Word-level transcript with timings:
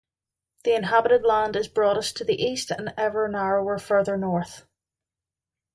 The 0.63 0.73
inhabited 0.73 1.21
land 1.25 1.55
is 1.55 1.67
broadest 1.67 2.17
to 2.17 2.23
the 2.23 2.33
east, 2.43 2.71
and 2.71 2.91
ever 2.97 3.27
narrower 3.27 3.77
further 3.77 4.17
north. 4.17 4.65